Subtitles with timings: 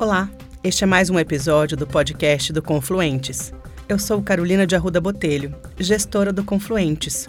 [0.00, 0.30] Olá,
[0.62, 3.52] este é mais um episódio do podcast do Confluentes.
[3.88, 7.28] Eu sou Carolina de Arruda Botelho, gestora do Confluentes.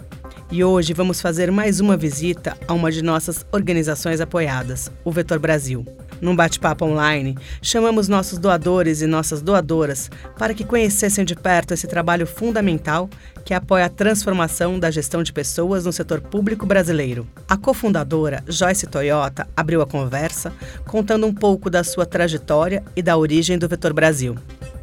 [0.52, 5.40] E hoje vamos fazer mais uma visita a uma de nossas organizações apoiadas, o Vetor
[5.40, 5.84] Brasil.
[6.20, 11.86] Num bate-papo online, chamamos nossos doadores e nossas doadoras para que conhecessem de perto esse
[11.86, 13.08] trabalho fundamental
[13.44, 17.26] que apoia a transformação da gestão de pessoas no setor público brasileiro.
[17.48, 20.52] A cofundadora, Joyce Toyota, abriu a conversa
[20.86, 24.36] contando um pouco da sua trajetória e da origem do Vetor Brasil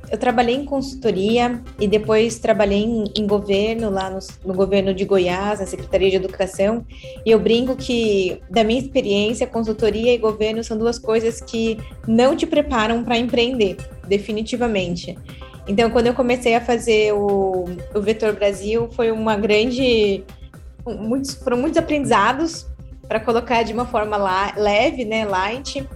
[0.09, 5.03] eu trabalhei em consultoria e depois trabalhei em, em governo, lá no, no, governo de
[5.03, 6.85] Goiás, na Secretaria de Educação,
[7.25, 12.35] e eu brinco que, da minha experiência, consultoria e governo são duas coisas que não
[12.35, 15.17] te preparam para empreender, definitivamente.
[15.67, 20.23] Então, quando eu comecei a fazer o, o Vetor Brasil, foi uma grande.
[20.85, 22.65] Muitos, foram muitos aprendizados,
[23.07, 25.87] para colocar de uma forma lá, leve, né, light,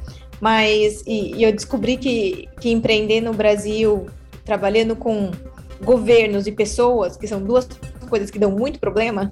[0.42, 4.08] mas e, e eu descobri que, que empreender no Brasil,
[4.44, 5.32] trabalhando com
[5.84, 7.68] governos e pessoas, que são duas
[8.10, 9.32] coisas que dão muito problema,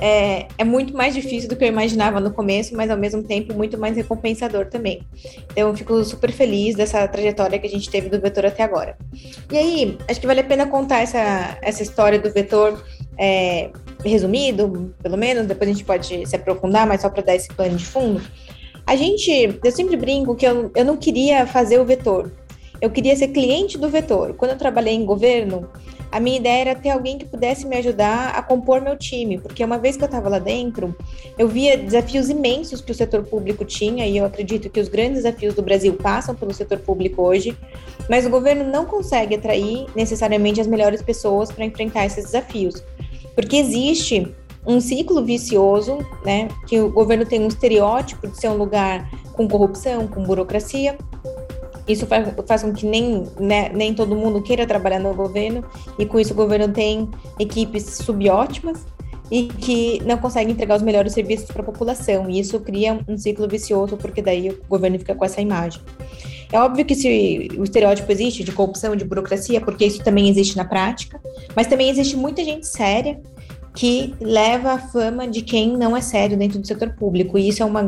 [0.00, 3.52] é, é, muito mais difícil do que eu imaginava no começo, mas ao mesmo tempo
[3.54, 5.02] muito mais recompensador também.
[5.50, 8.96] Então, eu fico super feliz dessa trajetória que a gente teve do Vetor até agora.
[9.50, 12.80] E aí, acho que vale a pena contar essa, essa história do Vetor
[13.18, 13.70] é,
[14.04, 17.76] resumido, pelo menos, depois a gente pode se aprofundar, mas só para dar esse plano
[17.76, 18.22] de fundo.
[18.88, 22.32] A gente, eu sempre brinco que eu, eu não queria fazer o vetor.
[22.80, 24.32] Eu queria ser cliente do vetor.
[24.32, 25.68] Quando eu trabalhei em governo,
[26.10, 29.62] a minha ideia era ter alguém que pudesse me ajudar a compor meu time, porque
[29.62, 30.96] uma vez que eu estava lá dentro,
[31.36, 35.22] eu via desafios imensos que o setor público tinha, e eu acredito que os grandes
[35.22, 37.54] desafios do Brasil passam pelo setor público hoje,
[38.08, 42.82] mas o governo não consegue atrair necessariamente as melhores pessoas para enfrentar esses desafios,
[43.34, 44.34] porque existe
[44.66, 46.48] um ciclo vicioso, né?
[46.66, 50.96] Que o governo tem um estereótipo de ser um lugar com corrupção, com burocracia.
[51.86, 55.64] Isso faz, faz com que nem, né, nem todo mundo queira trabalhar no governo,
[55.98, 58.84] e com isso o governo tem equipes subótimas
[59.30, 62.28] e que não conseguem entregar os melhores serviços para a população.
[62.28, 65.80] E isso cria um ciclo vicioso, porque daí o governo fica com essa imagem.
[66.50, 70.56] É óbvio que se o estereótipo existe de corrupção, de burocracia, porque isso também existe
[70.56, 71.20] na prática,
[71.54, 73.20] mas também existe muita gente séria
[73.78, 77.38] que leva a fama de quem não é sério dentro do setor público.
[77.38, 77.86] E isso é uma,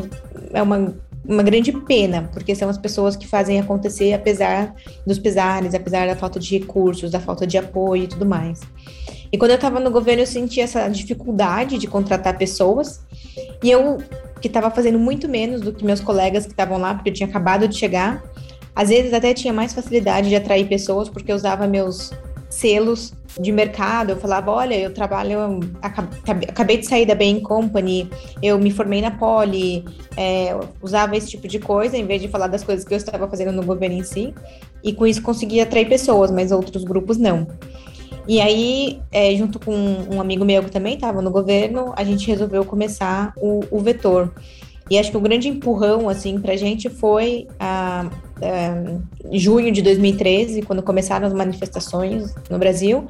[0.52, 4.72] é uma, uma grande pena, porque são as pessoas que fazem acontecer apesar
[5.04, 8.60] dos pesares, apesar da falta de recursos, da falta de apoio e tudo mais.
[9.32, 13.00] E quando eu estava no governo, eu senti essa dificuldade de contratar pessoas.
[13.60, 13.98] E eu,
[14.40, 17.28] que estava fazendo muito menos do que meus colegas que estavam lá, porque eu tinha
[17.28, 18.22] acabado de chegar,
[18.76, 22.12] às vezes até tinha mais facilidade de atrair pessoas, porque eu usava meus
[22.48, 28.10] selos de mercado, eu falava, olha, eu trabalho, acabei de sair da Bain Company,
[28.42, 29.84] eu me formei na Poli,
[30.16, 33.28] é, usava esse tipo de coisa, em vez de falar das coisas que eu estava
[33.28, 34.34] fazendo no governo em si,
[34.82, 37.46] e com isso conseguia atrair pessoas, mas outros grupos não.
[38.26, 42.26] E aí, é, junto com um amigo meu que também estava no governo, a gente
[42.26, 44.30] resolveu começar o, o Vetor.
[44.90, 48.10] E acho que o grande empurrão, assim, para a gente foi a,
[48.42, 53.06] a, junho de 2013, quando começaram as manifestações no Brasil.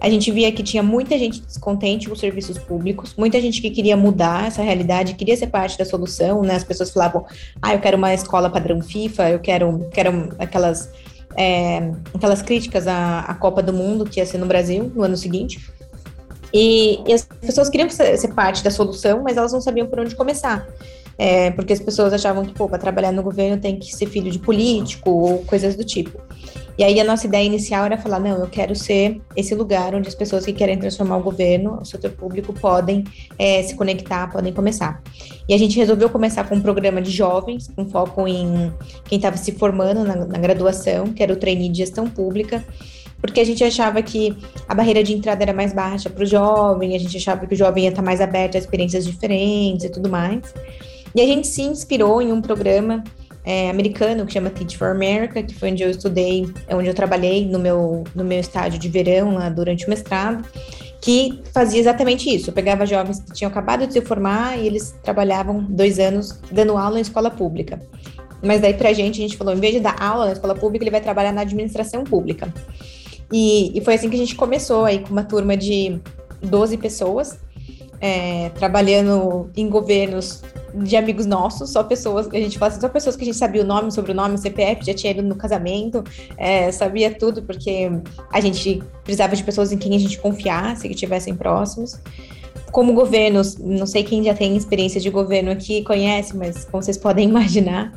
[0.00, 3.68] A gente via que tinha muita gente descontente com os serviços públicos, muita gente que
[3.68, 6.54] queria mudar essa realidade, queria ser parte da solução, né?
[6.54, 7.26] As pessoas falavam,
[7.60, 10.88] ah, eu quero uma escola padrão FIFA, eu quero, quero aquelas,
[11.36, 15.16] é, aquelas críticas à, à Copa do Mundo que ia ser no Brasil no ano
[15.16, 15.68] seguinte.
[16.52, 19.98] E, e as pessoas queriam ser, ser parte da solução, mas elas não sabiam por
[19.98, 20.64] onde começar.
[21.16, 24.30] É, porque as pessoas achavam que, pô, para trabalhar no governo tem que ser filho
[24.30, 26.20] de político ou coisas do tipo.
[26.76, 30.08] E aí a nossa ideia inicial era falar, não, eu quero ser esse lugar onde
[30.08, 33.04] as pessoas que querem transformar o governo, o setor público, podem
[33.38, 35.00] é, se conectar, podem começar.
[35.48, 38.72] E a gente resolveu começar com um programa de jovens, com foco em
[39.04, 42.64] quem estava se formando na, na graduação, que era o trainee de gestão pública,
[43.20, 44.36] porque a gente achava que
[44.68, 47.56] a barreira de entrada era mais baixa para o jovem, a gente achava que o
[47.56, 50.42] jovem ia estar mais aberto a experiências diferentes e tudo mais.
[51.14, 53.04] E a gente se inspirou em um programa
[53.44, 56.94] é, americano que chama Teach for America, que foi onde eu estudei, é onde eu
[56.94, 60.48] trabalhei no meu, no meu estágio de verão lá durante o mestrado,
[61.00, 62.48] que fazia exatamente isso.
[62.48, 66.76] Eu pegava jovens que tinham acabado de se formar e eles trabalhavam dois anos dando
[66.76, 67.78] aula em escola pública.
[68.42, 70.84] Mas daí pra gente, a gente falou, em vez de dar aula na escola pública,
[70.84, 72.52] ele vai trabalhar na administração pública.
[73.32, 76.00] E, e foi assim que a gente começou aí com uma turma de
[76.42, 77.38] 12 pessoas,
[78.00, 80.42] é, trabalhando em governos
[80.74, 83.64] de amigos nossos, só pessoas, a gente fala só pessoas que a gente sabia o
[83.64, 86.02] nome, sobrenome, CPF, já tinha ido no casamento,
[86.36, 87.90] é, sabia tudo, porque
[88.32, 92.00] a gente precisava de pessoas em quem a gente confiasse, que estivessem próximos.
[92.72, 96.98] Como governos, não sei quem já tem experiência de governo aqui, conhece, mas como vocês
[96.98, 97.92] podem imaginar,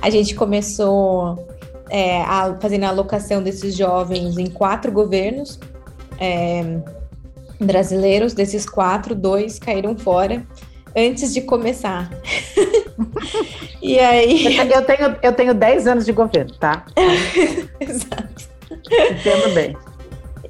[0.00, 1.48] a gente começou
[1.88, 5.58] é, a, fazendo a alocação desses jovens em quatro governos
[6.20, 6.80] é,
[7.60, 8.34] brasileiros.
[8.34, 10.42] Desses quatro, dois caíram fora
[10.96, 12.10] antes de começar.
[13.82, 14.56] e aí.
[14.56, 16.84] Eu tenho, eu tenho 10 anos de governo, tá?
[17.80, 18.48] Exato.
[18.70, 19.76] Entendo bem.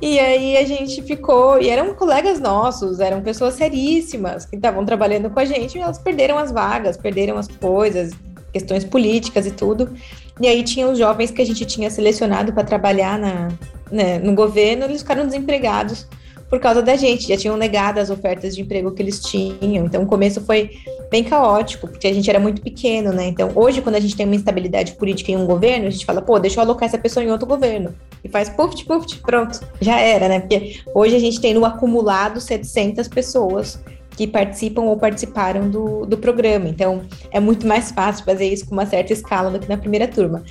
[0.03, 5.29] E aí a gente ficou, e eram colegas nossos, eram pessoas seríssimas que estavam trabalhando
[5.29, 8.11] com a gente, e elas perderam as vagas, perderam as coisas,
[8.51, 9.95] questões políticas e tudo.
[10.41, 13.49] E aí tinha os jovens que a gente tinha selecionado para trabalhar na,
[13.93, 16.07] né, no governo, eles ficaram desempregados
[16.50, 19.87] por causa da gente, já tinham negado as ofertas de emprego que eles tinham.
[19.87, 20.70] Então, o começo foi
[21.08, 23.29] bem caótico, porque a gente era muito pequeno, né?
[23.29, 26.20] Então, hoje, quando a gente tem uma instabilidade política em um governo, a gente fala,
[26.20, 27.94] pô, deixa eu alocar essa pessoa em outro governo.
[28.25, 30.41] E faz puf, puf, pronto, já era, né?
[30.41, 33.81] Porque hoje a gente tem no acumulado 700 pessoas
[34.17, 36.69] que participam ou participaram do, do programa.
[36.69, 40.08] Então, é muito mais fácil fazer isso com uma certa escala do que na primeira
[40.08, 40.43] turma.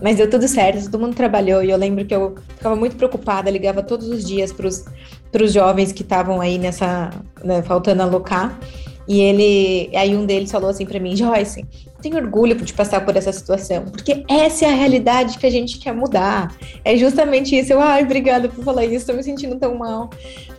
[0.00, 3.50] Mas deu tudo certo, todo mundo trabalhou e eu lembro que eu ficava muito preocupada,
[3.50, 4.84] ligava todos os dias para os
[5.52, 7.10] jovens que estavam aí nessa,
[7.44, 8.58] né, faltando alocar.
[9.08, 11.64] E ele, aí um deles falou assim para mim, Joyce,
[12.00, 15.78] tenho orgulho de passar por essa situação, porque essa é a realidade que a gente
[15.78, 16.54] quer mudar.
[16.84, 17.72] É justamente isso.
[17.72, 20.10] Eu, ai, obrigada por falar isso, estou me sentindo tão mal.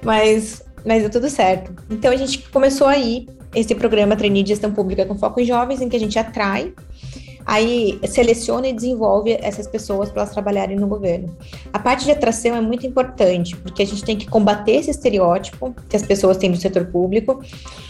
[0.03, 1.71] Mas, mas deu tudo certo.
[1.89, 3.25] Então a gente começou aí
[3.55, 6.73] esse programa Trainee de Gestão Pública com foco em jovens, em que a gente atrai
[7.45, 11.35] aí seleciona e desenvolve essas pessoas para elas trabalharem no governo.
[11.71, 15.75] A parte de atração é muito importante, porque a gente tem que combater esse estereótipo
[15.89, 17.41] que as pessoas têm do setor público.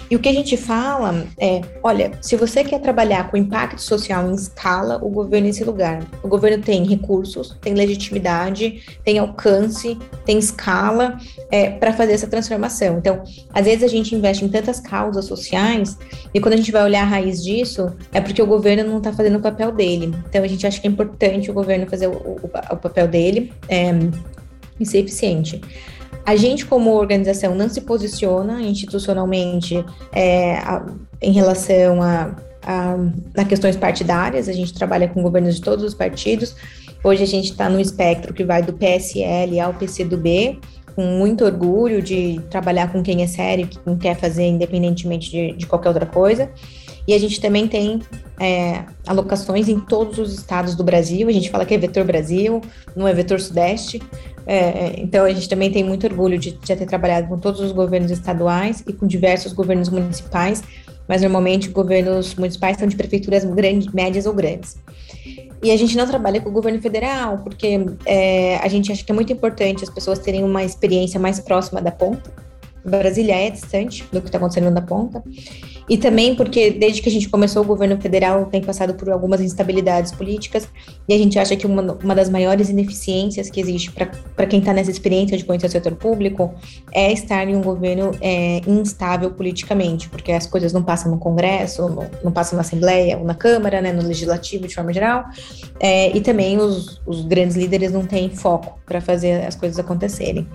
[0.09, 4.29] E o que a gente fala é: olha, se você quer trabalhar com impacto social
[4.29, 6.05] em escala, o governo é esse lugar.
[6.21, 11.17] O governo tem recursos, tem legitimidade, tem alcance, tem escala
[11.49, 12.97] é, para fazer essa transformação.
[12.97, 15.97] Então, às vezes a gente investe em tantas causas sociais
[16.33, 19.13] e quando a gente vai olhar a raiz disso, é porque o governo não está
[19.13, 20.15] fazendo o papel dele.
[20.29, 22.39] Então, a gente acha que é importante o governo fazer o, o,
[22.71, 23.91] o papel dele é,
[24.79, 25.61] e ser eficiente.
[26.25, 29.83] A gente, como organização, não se posiciona institucionalmente
[30.13, 30.85] é, a,
[31.21, 32.95] em relação a, a,
[33.37, 36.55] a, questões partidárias, a gente trabalha com governos de todos os partidos.
[37.03, 40.59] Hoje a gente está no espectro que vai do PSL ao PCdoB,
[40.95, 45.65] com muito orgulho de trabalhar com quem é sério, quem quer fazer independentemente de, de
[45.65, 46.51] qualquer outra coisa.
[47.07, 47.99] E a gente também tem
[48.39, 51.27] é, alocações em todos os estados do Brasil.
[51.27, 52.61] A gente fala que é vetor Brasil,
[52.95, 54.01] não é vetor Sudeste.
[54.45, 57.71] É, então, a gente também tem muito orgulho de já ter trabalhado com todos os
[57.71, 60.63] governos estaduais e com diversos governos municipais,
[61.07, 64.77] mas normalmente governos municipais são de prefeituras grandes, médias ou grandes.
[65.63, 69.11] E a gente não trabalha com o governo federal, porque é, a gente acha que
[69.11, 72.33] é muito importante as pessoas terem uma experiência mais próxima da ponta.
[72.83, 75.23] Brasília é distante do que está acontecendo na ponta.
[75.91, 79.41] E também porque, desde que a gente começou o governo federal, tem passado por algumas
[79.41, 80.65] instabilidades políticas,
[81.05, 84.71] e a gente acha que uma, uma das maiores ineficiências que existe para quem está
[84.71, 86.53] nessa experiência de conhecer o setor público
[86.93, 91.85] é estar em um governo é, instável politicamente, porque as coisas não passam no Congresso,
[92.23, 95.25] não, passam na Assembleia ou na Câmara, né, no Legislativo de forma geral,
[95.77, 100.47] é, e também os, os grandes líderes não têm foco para fazer as coisas acontecerem.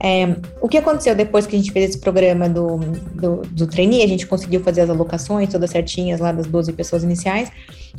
[0.00, 2.78] É, o que aconteceu depois que a gente fez esse programa do,
[3.14, 7.04] do, do trainee, a gente conseguiu fazer as alocações todas certinhas lá das 12 pessoas
[7.04, 7.50] iniciais,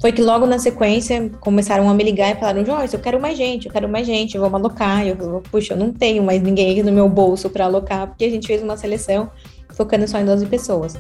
[0.02, 3.38] foi que logo na sequência começaram a me ligar e falaram, Joyce, eu quero mais
[3.38, 5.06] gente, eu quero mais gente, vamos alocar.
[5.06, 8.30] Eu falei, puxa, eu não tenho mais ninguém no meu bolso para alocar, porque a
[8.30, 9.30] gente fez uma seleção
[9.70, 10.96] focando só em 12 pessoas.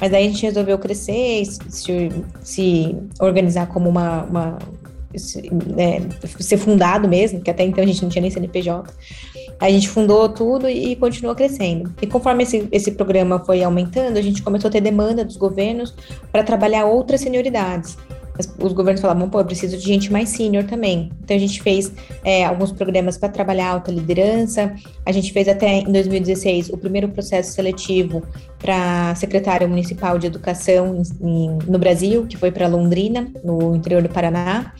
[0.00, 2.10] Mas daí a gente resolveu crescer, se,
[2.42, 4.58] se organizar como uma, uma
[5.76, 6.00] é,
[6.40, 8.92] ser fundado mesmo, que até então a gente não tinha nem CNPJ.
[9.60, 11.92] A gente fundou tudo e continuou crescendo.
[12.00, 15.94] E conforme esse, esse programa foi aumentando, a gente começou a ter demanda dos governos
[16.30, 17.96] para trabalhar outras senioridades
[18.60, 21.10] os governos falavam, pô, eu preciso de gente mais sênior também.
[21.24, 21.92] Então a gente fez
[22.24, 24.74] é, alguns programas para trabalhar alta liderança.
[25.04, 28.22] A gente fez até em 2016 o primeiro processo seletivo
[28.58, 34.08] para secretário municipal de educação em, no Brasil, que foi para Londrina, no interior do
[34.08, 34.72] Paraná.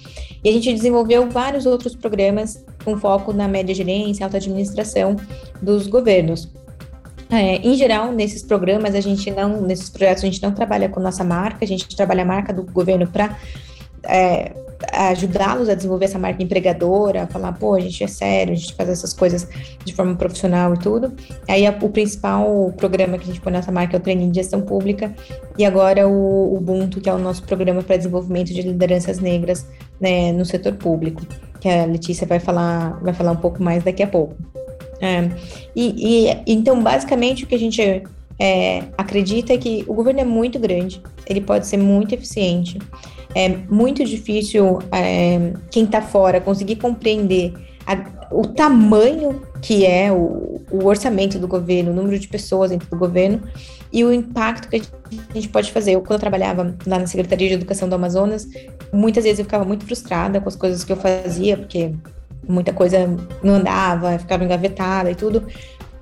[0.43, 5.17] E a gente desenvolveu vários outros programas com foco na média gerência, alta administração
[5.61, 6.49] dos governos.
[7.31, 10.99] É, em geral, nesses programas, a gente não, nesses projetos, a gente não trabalha com
[10.99, 13.37] nossa marca, a gente trabalha a marca do governo para
[14.05, 14.53] é,
[14.93, 18.89] ajudá-los a desenvolver essa marca empregadora, falar, pô, a gente é sério, a gente faz
[18.89, 19.47] essas coisas
[19.85, 21.13] de forma profissional e tudo.
[21.47, 24.37] Aí a, o principal programa que a gente põe nessa marca é o Training de
[24.37, 25.15] Gestão Pública,
[25.59, 29.67] e agora o Ubuntu, que é o nosso programa para desenvolvimento de lideranças negras
[30.01, 31.23] né, no setor público,
[31.61, 34.37] que a Letícia vai falar, vai falar um pouco mais daqui a pouco.
[35.01, 35.31] É,
[35.75, 38.03] e, e, então, basicamente, o que a gente
[38.39, 42.79] é, acredita é que o governo é muito grande, ele pode ser muito eficiente.
[43.35, 47.53] é muito difícil é, quem está fora conseguir compreender
[47.87, 47.97] a,
[48.31, 52.97] o tamanho que é o, o, orçamento do governo, o número de pessoas dentro do
[52.97, 53.43] governo
[53.93, 55.93] e o impacto que a gente pode fazer.
[55.93, 58.47] Eu, quando eu trabalhava lá na Secretaria de Educação do Amazonas,
[58.93, 61.93] muitas vezes eu ficava muito frustrada com as coisas que eu fazia, porque
[62.47, 63.07] muita coisa
[63.43, 65.47] não andava, ficava engavetada e tudo.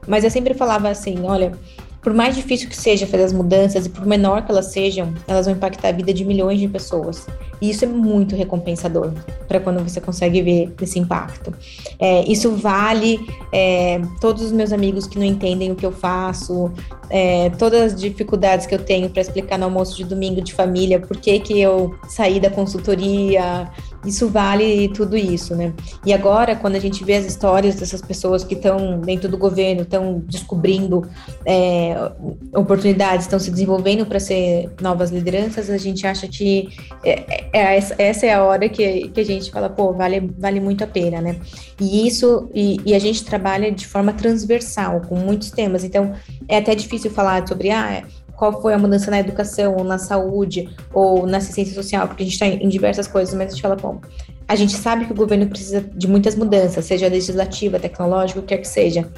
[0.06, 1.52] Mas eu sempre falava assim: olha,
[2.06, 5.46] por mais difícil que seja fazer as mudanças e por menor que elas sejam, elas
[5.46, 7.26] vão impactar a vida de milhões de pessoas.
[7.60, 9.12] E isso é muito recompensador
[9.48, 11.52] para quando você consegue ver esse impacto.
[11.98, 13.18] É, isso vale
[13.52, 16.70] é, todos os meus amigos que não entendem o que eu faço,
[17.10, 21.00] é, todas as dificuldades que eu tenho para explicar no almoço de domingo de família,
[21.00, 23.68] por que, que eu saí da consultoria,
[24.06, 25.72] isso vale tudo isso, né?
[26.04, 29.82] E agora, quando a gente vê as histórias dessas pessoas que estão dentro do governo,
[29.82, 31.08] estão descobrindo
[31.44, 31.94] é,
[32.54, 36.68] oportunidades, estão se desenvolvendo para ser novas lideranças, a gente acha que
[37.04, 40.84] é, é, essa é a hora que, que a gente fala, pô, vale, vale muito
[40.84, 41.36] a pena, né?
[41.80, 46.14] E isso, e, e a gente trabalha de forma transversal, com muitos temas, então
[46.48, 48.02] é até difícil falar sobre, ah,
[48.36, 52.26] qual foi a mudança na educação, ou na saúde, ou na assistência social, porque a
[52.26, 54.00] gente está em diversas coisas, mas a gente fala, bom,
[54.48, 58.48] a gente sabe que o governo precisa de muitas mudanças, seja legislativa, tecnológica, o que
[58.48, 59.08] quer que seja.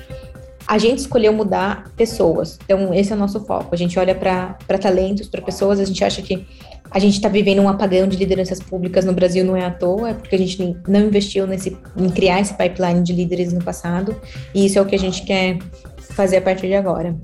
[0.67, 3.75] A gente escolheu mudar pessoas, então esse é o nosso foco.
[3.75, 6.47] A gente olha para talentos, para pessoas, a gente acha que
[6.91, 10.11] a gente está vivendo um apagão de lideranças públicas no Brasil, não é à toa,
[10.11, 14.17] é porque a gente não investiu nesse, em criar esse pipeline de líderes no passado,
[14.55, 15.59] e isso é o que a gente quer
[15.99, 17.15] fazer a partir de agora.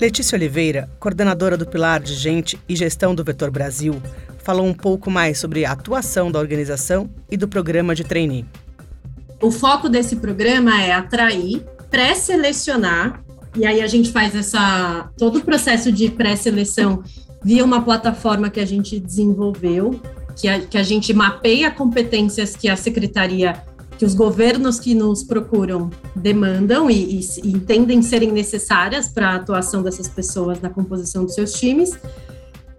[0.00, 4.02] Letícia Oliveira, coordenadora do Pilar de Gente e Gestão do Vetor Brasil,
[4.38, 8.44] falou um pouco mais sobre a atuação da organização e do programa de trainee.
[9.40, 13.22] O foco desse programa é atrair, pré-selecionar,
[13.56, 17.02] e aí a gente faz essa todo o processo de pré-seleção
[17.44, 20.00] via uma plataforma que a gente desenvolveu,
[20.34, 23.62] que a, que a gente mapeia competências que a secretaria
[24.02, 29.36] que os governos que nos procuram demandam e, e, e entendem serem necessárias para a
[29.36, 31.96] atuação dessas pessoas na composição dos seus times.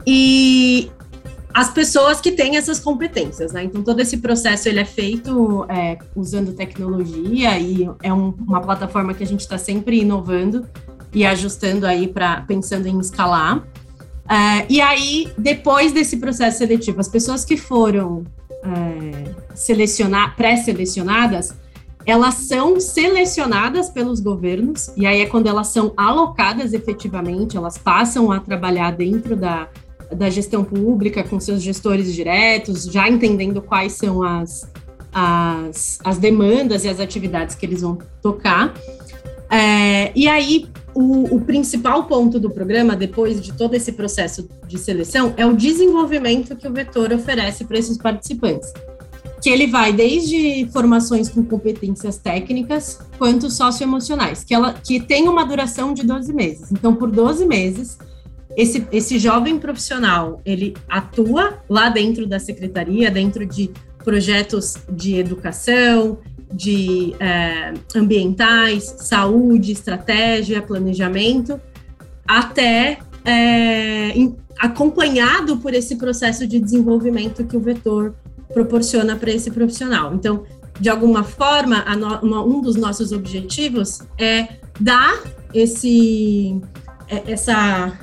[0.05, 0.91] E
[1.53, 3.63] as pessoas que têm essas competências, né?
[3.63, 9.13] Então todo esse processo ele é feito é, usando tecnologia e é um, uma plataforma
[9.13, 10.67] que a gente está sempre inovando
[11.13, 13.65] e ajustando aí para pensando em escalar.
[14.29, 18.25] É, e aí depois desse processo seletivo, as pessoas que foram
[18.63, 21.53] é, selecionar, pré-selecionadas,
[22.05, 28.31] elas são selecionadas pelos governos, e aí é quando elas são alocadas efetivamente, elas passam
[28.31, 29.69] a trabalhar dentro da,
[30.11, 34.69] da gestão pública com seus gestores diretos, já entendendo quais são as,
[35.13, 38.73] as, as demandas e as atividades que eles vão tocar.
[39.49, 44.77] É, e aí, o, o, principal ponto do programa, depois de todo esse processo de
[44.77, 48.71] seleção, é o desenvolvimento que o vetor oferece para esses participantes.
[49.41, 55.43] Que ele vai desde formações com competências técnicas, quanto socioemocionais, que, ela, que tem uma
[55.43, 56.71] duração de 12 meses.
[56.71, 57.97] Então, por 12 meses,
[58.55, 63.71] esse, esse jovem profissional, ele atua lá dentro da secretaria, dentro de
[64.03, 66.19] projetos de educação,
[66.53, 71.59] de é, ambientais, saúde, estratégia, planejamento,
[72.27, 78.13] até é, em, acompanhado por esse processo de desenvolvimento que o vetor
[78.53, 80.13] proporciona para esse profissional.
[80.13, 80.43] Então,
[80.79, 84.47] de alguma forma, no, um dos nossos objetivos é
[84.79, 85.21] dar
[85.53, 86.59] esse,
[87.07, 87.97] é, essa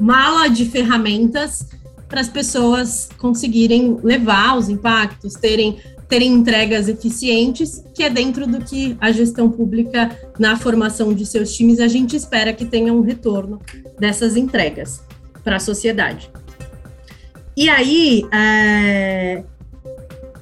[0.00, 1.66] mala de ferramentas
[2.08, 5.78] para as pessoas conseguirem levar os impactos, terem
[6.08, 11.52] terem entregas eficientes, que é dentro do que a gestão pública, na formação de seus
[11.54, 13.60] times, a gente espera que tenha um retorno
[13.98, 15.02] dessas entregas
[15.44, 16.30] para a sociedade.
[17.56, 19.44] E aí, é,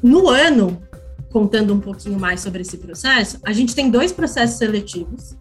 [0.03, 0.81] no ano,
[1.31, 5.35] contando um pouquinho mais sobre esse processo, a gente tem dois processos seletivos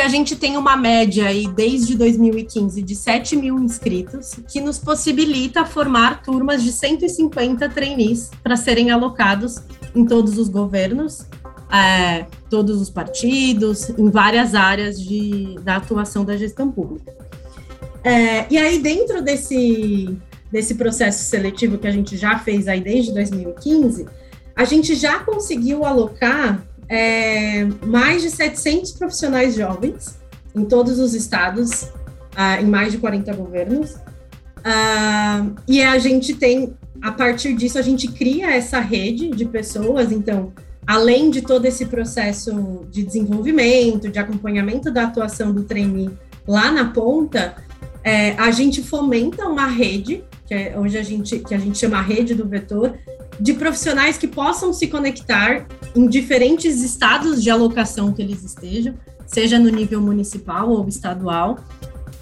[0.00, 4.78] que a gente tem uma média aí desde 2015 de 7 mil inscritos, que nos
[4.78, 9.56] possibilita formar turmas de 150 trainees para serem alocados
[9.94, 11.26] em todos os governos,
[11.70, 17.14] é, todos os partidos, em várias áreas de, da atuação da gestão pública.
[18.02, 20.16] É, e aí, dentro desse,
[20.50, 24.06] desse processo seletivo que a gente já fez aí desde 2015,
[24.56, 30.18] a gente já conseguiu alocar é, mais de 700 profissionais jovens
[30.54, 33.92] em todos os estados, uh, em mais de 40 governos.
[33.92, 40.10] Uh, e a gente tem, a partir disso, a gente cria essa rede de pessoas.
[40.10, 40.52] Então,
[40.84, 46.10] além de todo esse processo de desenvolvimento, de acompanhamento da atuação do trainee
[46.44, 47.54] lá na ponta,
[48.02, 51.98] é, a gente fomenta uma rede que é, hoje a gente, que a gente chama
[51.98, 52.98] a rede do vetor,
[53.38, 58.94] de profissionais que possam se conectar em diferentes estados de alocação que eles estejam,
[59.26, 61.58] seja no nível municipal ou estadual,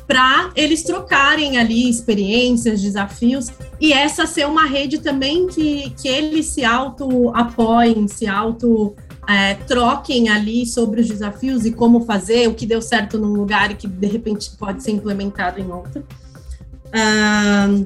[0.07, 6.47] para eles trocarem ali experiências, desafios, e essa ser uma rede também que, que eles
[6.47, 8.97] se auto-apoiem, se auto
[9.29, 13.71] é, troquem ali sobre os desafios e como fazer, o que deu certo num lugar
[13.71, 16.03] e que de repente pode ser implementado em outro.
[16.87, 17.85] Um,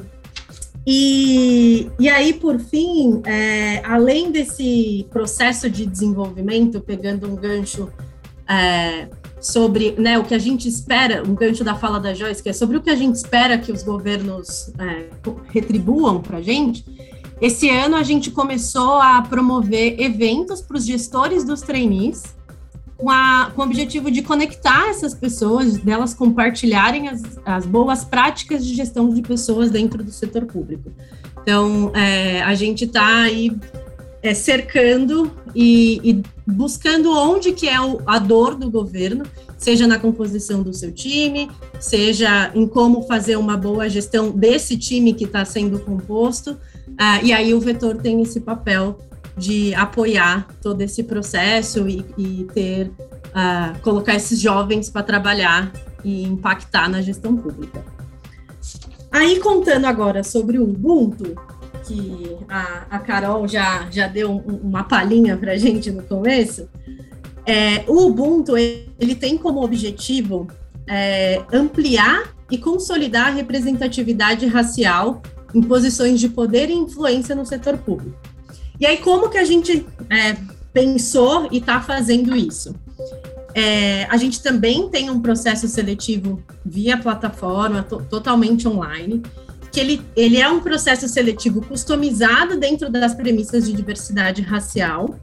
[0.87, 7.89] e, e aí, por fim, é, além desse processo de desenvolvimento, pegando um gancho
[8.49, 9.09] é,
[9.41, 12.53] sobre né, o que a gente espera, um gancho da fala da Joyce, que é
[12.53, 15.09] sobre o que a gente espera que os governos é,
[15.51, 16.85] retribuam para a gente,
[17.41, 22.23] esse ano a gente começou a promover eventos para os gestores dos trainees,
[23.02, 28.64] com, a, com o objetivo de conectar essas pessoas, delas compartilharem as, as boas práticas
[28.64, 30.88] de gestão de pessoas dentro do setor público.
[31.42, 33.50] Então, é, a gente está aí
[34.23, 39.25] é, cercando e, e, buscando onde que é o, a dor do governo,
[39.59, 45.12] seja na composição do seu time, seja em como fazer uma boa gestão desse time
[45.12, 46.56] que está sendo composto.
[46.97, 48.97] Ah, e aí o vetor tem esse papel
[49.37, 55.73] de apoiar todo esse processo e, e ter uh, colocar esses jovens para trabalhar
[56.05, 57.85] e impactar na gestão pública.
[59.11, 61.35] Aí contando agora sobre o Ubuntu,
[61.87, 66.69] que a, a Carol já, já deu um, uma palhinha para gente no começo,
[67.45, 70.47] é, o Ubuntu ele tem como objetivo
[70.87, 75.23] é, ampliar e consolidar a representatividade racial
[75.55, 78.17] em posições de poder e influência no setor público.
[78.81, 80.37] E aí, como que a gente é,
[80.73, 82.75] pensou e está fazendo isso?
[83.55, 89.23] É, a gente também tem um processo seletivo via plataforma, to totalmente online,
[89.71, 95.19] que ele, ele é um processo seletivo customizado dentro das premissas de diversidade racial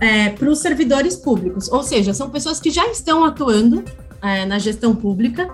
[0.00, 3.84] é, para os servidores públicos, ou seja, são pessoas que já estão atuando
[4.22, 5.48] é, na gestão pública,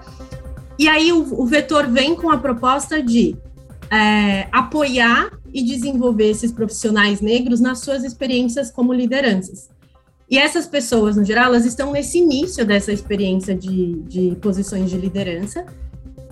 [0.79, 3.37] e aí o, o vetor vem com a proposta de
[3.91, 9.69] é, apoiar e desenvolver esses profissionais negros nas suas experiências como lideranças.
[10.31, 14.97] E essas pessoas, no geral, elas estão nesse início dessa experiência de, de posições de
[14.97, 15.67] liderança.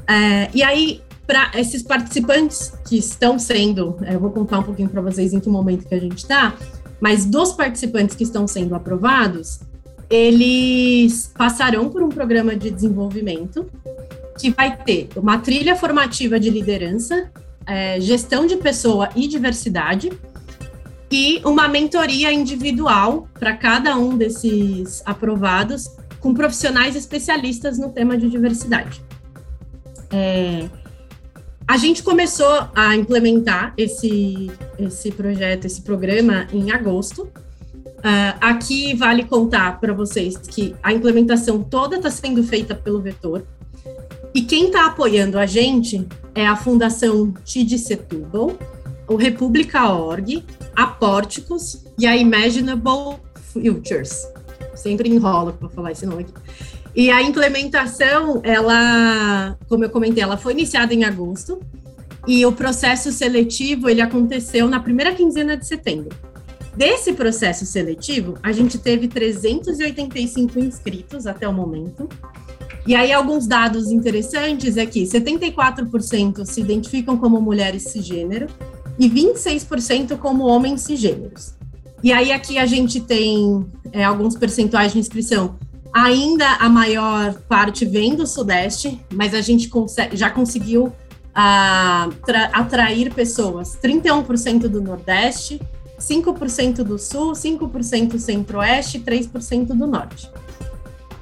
[0.07, 4.89] É, e aí, para esses participantes que estão sendo, é, eu vou contar um pouquinho
[4.89, 6.57] para vocês em que momento que a gente está,
[7.01, 9.61] mas dos participantes que estão sendo aprovados,
[10.09, 13.69] eles passarão por um programa de desenvolvimento
[14.39, 17.31] que vai ter uma trilha formativa de liderança,
[17.69, 20.11] é, gestão de pessoa e diversidade,
[21.11, 25.89] e uma mentoria individual para cada um desses aprovados,
[26.21, 29.03] com profissionais especialistas no tema de diversidade.
[30.11, 30.69] É,
[31.67, 37.25] a gente começou a implementar esse, esse projeto, esse programa em agosto.
[37.99, 43.45] Uh, aqui vale contar para vocês que a implementação toda está sendo feita pelo Vetor.
[44.35, 46.07] E quem está apoiando a gente
[46.39, 48.57] é a Fundação TID Setúbal,
[49.09, 50.45] o República Org,
[50.77, 54.25] a Pórticos e a Imaginable Futures.
[54.73, 56.33] Sempre enrolo para falar esse nome aqui.
[56.95, 61.59] E a implementação, ela, como eu comentei, ela foi iniciada em agosto
[62.25, 66.17] e o processo seletivo ele aconteceu na primeira quinzena de setembro.
[66.77, 72.09] Desse processo seletivo, a gente teve 385 inscritos até o momento.
[72.89, 78.49] E aí, alguns dados interessantes é que 74% se identificam como mulheres cisgênero
[78.99, 81.55] e 26% como homens cisgêneros.
[82.03, 85.57] E aí, aqui a gente tem é, alguns percentuais de inscrição
[85.93, 89.71] Ainda a maior parte vem do Sudeste, mas a gente
[90.13, 92.13] já conseguiu uh,
[92.53, 93.77] atrair pessoas.
[93.83, 95.61] 31% do Nordeste,
[95.99, 100.31] 5% do Sul, 5% Centro-Oeste e 3% do Norte.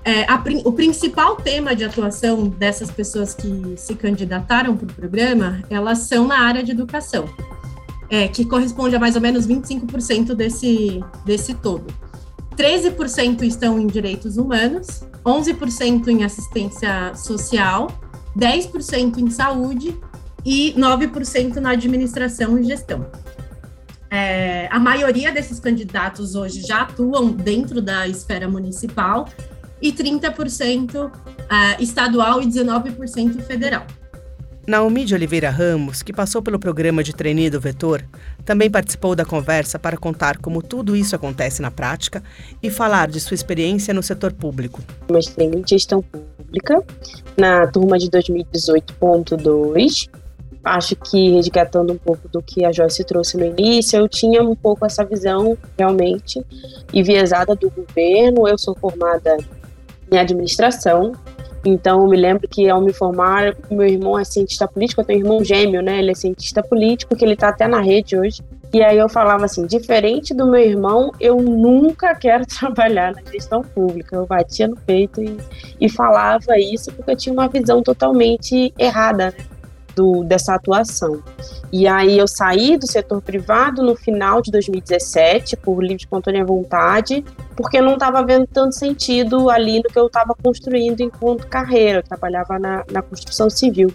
[0.07, 5.65] É, a, o principal tema de atuação dessas pessoas que se candidataram para o programa,
[5.69, 7.29] elas são na área de educação,
[8.09, 11.93] é, que corresponde a mais ou menos 25% desse, desse todo.
[12.57, 17.89] 13% estão em direitos humanos, 11% em assistência social,
[18.39, 19.99] 10% em saúde
[20.45, 23.05] e 9% na administração e gestão.
[24.09, 29.29] É, a maioria desses candidatos hoje já atuam dentro da esfera municipal
[29.81, 31.11] e 30%
[31.51, 33.87] é, estadual e 19% federal.
[34.67, 38.03] Naomi de Oliveira Ramos, que passou pelo programa de trainee do Vetor,
[38.45, 42.21] também participou da conversa para contar como tudo isso acontece na prática
[42.61, 44.83] e falar de sua experiência no setor público.
[45.09, 46.83] Mestrei em gestão pública
[47.37, 50.09] na turma de 2018.2
[50.67, 54.57] acho que resgatando um pouco do que a Joyce trouxe no início, eu tinha um
[54.57, 56.45] pouco essa visão realmente
[56.93, 58.49] enviesada do governo.
[58.49, 59.37] Eu sou formada
[60.11, 61.13] em administração,
[61.67, 65.19] então eu me lembro que ao me formar, meu irmão é cientista político, eu tenho
[65.19, 65.99] um irmão gêmeo, né?
[65.99, 68.41] Ele é cientista político, que ele está até na rede hoje.
[68.73, 73.63] E aí eu falava assim, diferente do meu irmão, eu nunca quero trabalhar na gestão
[73.63, 74.15] pública.
[74.15, 75.37] Eu batia no peito e,
[75.81, 79.45] e falava isso porque eu tinha uma visão totalmente errada, né?
[79.97, 81.23] Do, dessa atuação.
[81.73, 87.25] E aí eu saí do setor privado no final de 2017, por livre espontânea vontade,
[87.57, 92.01] porque não estava vendo tanto sentido ali no que eu estava construindo enquanto carreira.
[92.01, 93.91] Eu trabalhava na, na construção civil.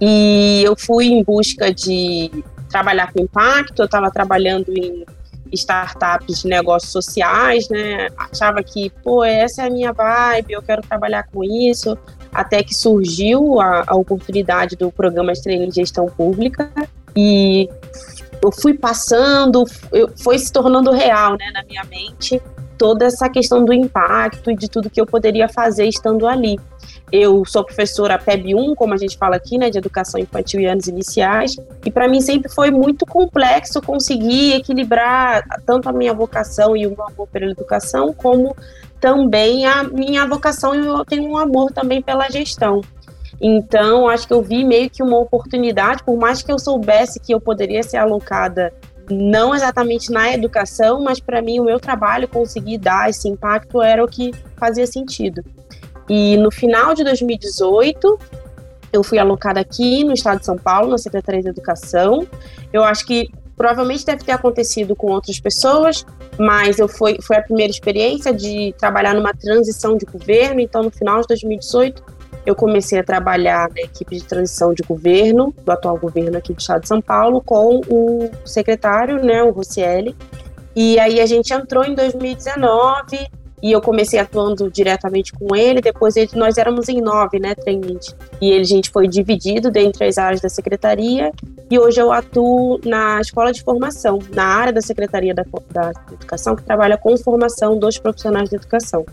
[0.00, 2.30] E eu fui em busca de
[2.68, 5.04] trabalhar com impacto, eu estava trabalhando em
[5.52, 8.08] startups de negócios sociais, né?
[8.16, 11.96] Achava que, pô, essa é a minha vibe, eu quero trabalhar com isso
[12.32, 16.70] até que surgiu a, a oportunidade do programa de treino de gestão pública.
[17.16, 17.68] E
[18.42, 22.40] eu fui passando, eu, foi se tornando real né, na minha mente
[22.80, 26.58] toda essa questão do impacto e de tudo que eu poderia fazer estando ali.
[27.12, 30.64] Eu sou professora PEB 1, como a gente fala aqui, né, de educação infantil e
[30.64, 36.74] anos iniciais, e para mim sempre foi muito complexo conseguir equilibrar tanto a minha vocação
[36.74, 38.56] e o meu amor pela educação, como
[38.98, 42.80] também a minha vocação e eu tenho um amor também pela gestão.
[43.38, 47.34] Então, acho que eu vi meio que uma oportunidade, por mais que eu soubesse que
[47.34, 48.72] eu poderia ser alocada
[49.10, 54.04] não exatamente na educação, mas para mim o meu trabalho conseguir dar esse impacto era
[54.04, 55.44] o que fazia sentido.
[56.08, 58.18] E no final de 2018,
[58.92, 62.26] eu fui alocada aqui no estado de São Paulo, na Secretaria de Educação.
[62.72, 66.06] Eu acho que Provavelmente deve ter acontecido com outras pessoas,
[66.38, 70.62] mas eu foi, foi a primeira experiência de trabalhar numa transição de governo.
[70.62, 72.02] Então, no final de 2018,
[72.46, 76.60] eu comecei a trabalhar na equipe de transição de governo, do atual governo aqui do
[76.60, 80.16] estado de São Paulo, com o secretário, né, o Rossielli.
[80.74, 83.28] E aí a gente entrou em 2019
[83.62, 88.16] e eu comecei atuando diretamente com ele, depois ele, nós éramos em nove, né, trainees,
[88.40, 91.30] e ele, a gente foi dividido dentre as áreas da secretaria,
[91.70, 96.56] e hoje eu atuo na escola de formação, na área da Secretaria da, da Educação,
[96.56, 99.06] que trabalha com formação dos profissionais de educação.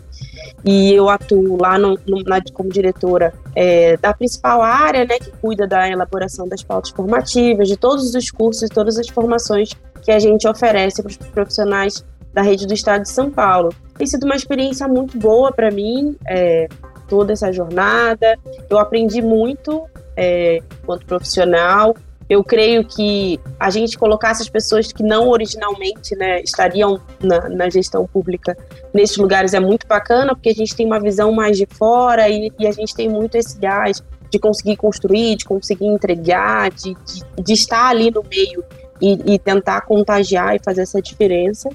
[0.64, 5.30] E eu atuo lá no, no, na, como diretora é, da principal área, né, que
[5.40, 9.70] cuida da elaboração das pautas formativas, de todos os cursos e todas as formações
[10.02, 13.72] que a gente oferece para os profissionais da rede do Estado de São Paulo.
[13.96, 16.66] Tem sido uma experiência muito boa para mim, é,
[17.08, 18.36] toda essa jornada.
[18.68, 19.84] Eu aprendi muito
[20.16, 21.94] é, enquanto profissional.
[22.28, 27.70] Eu creio que a gente colocar essas pessoas que não originalmente né, estariam na, na,
[27.70, 28.56] gestão pública
[28.92, 32.52] nesses lugares é muito bacana, porque a gente tem uma visão mais de fora e,
[32.58, 37.42] e a gente tem muito esse gás de conseguir construir, de conseguir entregar, de, de,
[37.42, 38.62] de estar ali no meio
[39.00, 41.70] e, e, tentar contagiar e fazer essa diferença.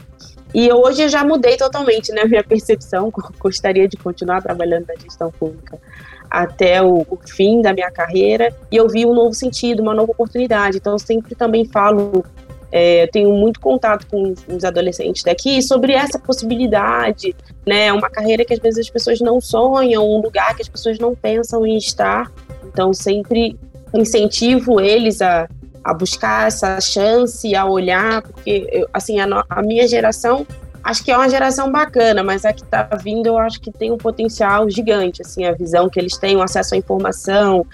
[0.54, 5.32] E hoje eu já mudei totalmente, né, minha percepção, gostaria de continuar trabalhando na gestão
[5.32, 5.80] pública
[6.34, 10.12] até o, o, fim da minha carreira, e eu vi um novo sentido, uma nova
[10.12, 12.26] oportunidade, então eu sempre também falo,
[12.72, 17.36] é, tenho muito contato com os adolescentes daqui sobre essa possibilidade,
[17.68, 20.98] né, uma carreira que às vezes as pessoas não sonham, um lugar que as pessoas
[20.98, 22.32] não pensam em estar,
[22.66, 23.56] então sempre
[23.94, 25.48] incentivo eles a
[25.84, 30.48] a buscar essa chance, a olhar, porque, eu, assim, a, a, minha geração,
[30.84, 33.92] acho que é uma geração bacana, mas a que está vindo, eu acho que tem
[33.92, 37.66] um potencial gigante, assim, a visão que eles têm, o acesso à informação,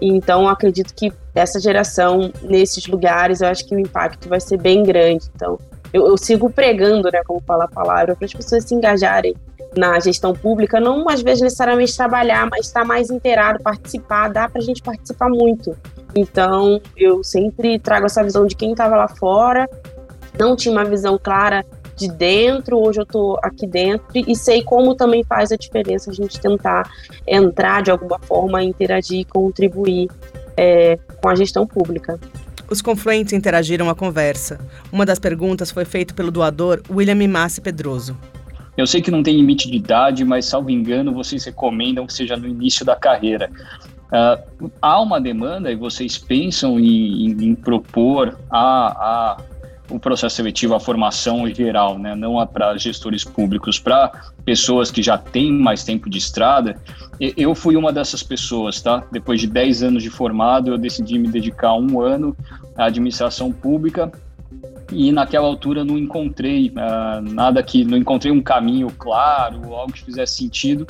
[0.00, 4.82] então acredito que essa geração, nesses lugares, eu acho que o impacto vai ser bem
[4.82, 5.58] grande, então
[5.92, 9.34] eu, eu sigo pregando, né, como falar a palavra, para as pessoas se engajarem
[9.76, 14.60] na gestão pública, não às vezes necessariamente trabalhar, mas estar mais inteirado, participar, dá para
[14.60, 15.76] a gente participar muito.
[16.14, 19.68] Então, eu sempre trago essa visão de quem estava lá fora,
[20.38, 21.64] não tinha uma visão clara
[21.98, 26.14] de dentro, hoje eu estou aqui dentro e sei como também faz a diferença a
[26.14, 26.88] gente tentar
[27.26, 30.08] entrar de alguma forma, interagir e contribuir
[30.56, 32.18] é, com a gestão pública.
[32.70, 34.60] Os confluentes interagiram a conversa.
[34.92, 38.16] Uma das perguntas foi feita pelo doador William Massi Pedroso.
[38.76, 42.36] Eu sei que não tem limite de idade, mas, salvo engano, vocês recomendam que seja
[42.36, 43.50] no início da carreira.
[44.08, 49.36] Uh, há uma demanda e vocês pensam em, em, em propor a, a,
[49.90, 52.14] o processo seletivo, a formação geral, né?
[52.14, 54.12] não para gestores públicos, para
[54.44, 56.76] pessoas que já têm mais tempo de estrada.
[57.36, 59.02] Eu fui uma dessas pessoas, tá?
[59.10, 62.36] Depois de 10 anos de formado, eu decidi me dedicar um ano
[62.76, 64.12] à administração pública
[64.92, 70.02] e naquela altura não encontrei uh, nada que não encontrei um caminho claro, algo que
[70.02, 70.86] fizesse sentido.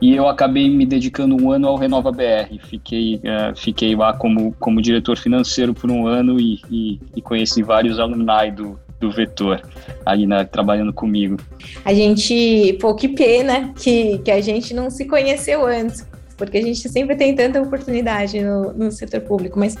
[0.00, 2.58] E eu acabei me dedicando um ano ao Renova BR.
[2.68, 7.62] Fiquei, uh, fiquei lá como, como diretor financeiro por um ano e, e, e conheci
[7.62, 9.60] vários alumni do, do Vetor
[10.06, 11.36] aí na, trabalhando comigo.
[11.84, 16.06] A gente, pô, que pena que, que a gente não se conheceu antes,
[16.36, 19.76] porque a gente sempre tem tanta oportunidade no, no setor público, mas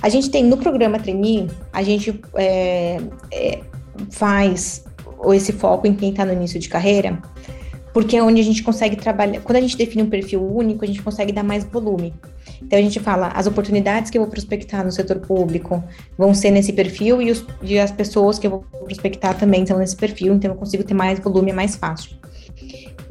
[0.00, 3.00] a gente tem no programa Trainee, a gente é,
[3.32, 3.60] é,
[4.10, 4.84] faz
[5.34, 7.20] esse foco em quem está no início de carreira,
[7.98, 9.40] porque é onde a gente consegue trabalhar.
[9.40, 12.14] Quando a gente define um perfil único, a gente consegue dar mais volume.
[12.62, 15.82] Então a gente fala, as oportunidades que eu vou prospectar no setor público
[16.16, 19.78] vão ser nesse perfil e, os, e as pessoas que eu vou prospectar também estão
[19.78, 22.16] nesse perfil, então eu consigo ter mais volume, é mais fácil.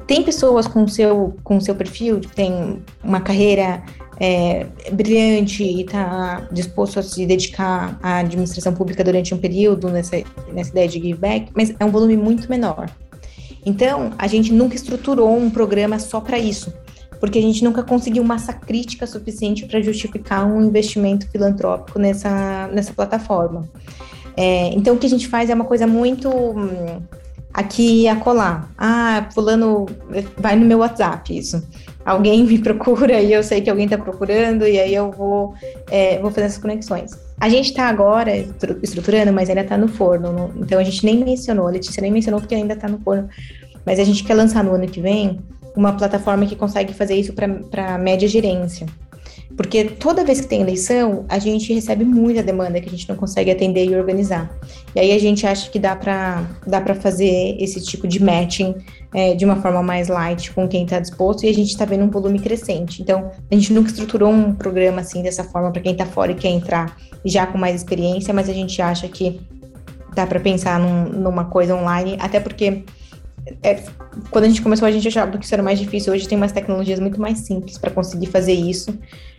[0.07, 3.83] Tem pessoas com seu com seu perfil que tem uma carreira
[4.21, 10.15] é, brilhante e está disposto a se dedicar à administração pública durante um período nessa,
[10.53, 12.89] nessa ideia de give back, mas é um volume muito menor.
[13.67, 16.71] Então, a gente nunca estruturou um programa só para isso
[17.19, 22.93] porque a gente nunca conseguiu massa crítica suficiente para justificar um investimento filantrópico nessa, nessa
[22.93, 23.67] plataforma.
[24.35, 27.01] É, então, o que a gente faz é uma coisa muito hum,
[27.53, 28.69] aqui e acolá.
[28.77, 29.87] Ah, fulano
[30.37, 31.67] vai no meu WhatsApp, isso.
[32.05, 35.55] Alguém me procura e eu sei que alguém está procurando, e aí eu vou,
[35.89, 37.26] é, vou fazer essas conexões.
[37.39, 38.35] A gente está agora
[38.81, 40.31] estruturando, mas ainda está no forno.
[40.31, 43.29] No, então a gente nem mencionou, a Letícia nem mencionou porque ainda está no forno.
[43.85, 45.39] Mas a gente quer lançar no ano que vem
[45.75, 48.87] uma plataforma que consegue fazer isso para média gerência.
[49.57, 53.15] Porque toda vez que tem eleição, a gente recebe muita demanda que a gente não
[53.15, 54.55] consegue atender e organizar.
[54.95, 58.75] E aí a gente acha que dá para dá fazer esse tipo de matching
[59.15, 62.03] é, de uma forma mais light com quem está disposto e a gente está vendo
[62.03, 63.01] um volume crescente.
[63.01, 66.35] Então, a gente nunca estruturou um programa assim dessa forma para quem está fora e
[66.35, 69.41] quer entrar já com mais experiência, mas a gente acha que
[70.13, 72.83] dá para pensar num, numa coisa online, até porque
[73.63, 73.81] é,
[74.29, 76.13] quando a gente começou, a gente achava que isso era mais difícil.
[76.13, 78.97] Hoje tem umas tecnologias muito mais simples para conseguir fazer isso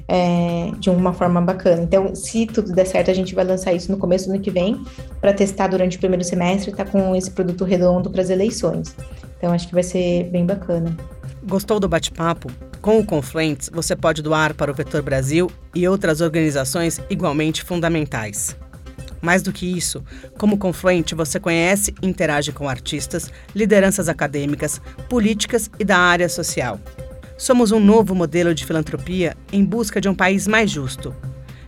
[0.09, 1.83] é, de uma forma bacana.
[1.83, 4.51] Então, se tudo der certo, a gente vai lançar isso no começo do ano que
[4.51, 4.83] vem
[5.21, 8.97] para testar durante o primeiro semestre e tá com esse produto redondo para as eleições.
[9.37, 10.97] Então, acho que vai ser bem bacana.
[11.45, 12.51] Gostou do bate-papo?
[12.81, 18.57] Com o Confluentes, você pode doar para o Vetor Brasil e outras organizações igualmente fundamentais.
[19.21, 20.03] Mais do que isso,
[20.39, 26.79] como Confluente, você conhece e interage com artistas, lideranças acadêmicas, políticas e da área social.
[27.39, 31.15] Somos um novo modelo de filantropia em busca de um país mais justo.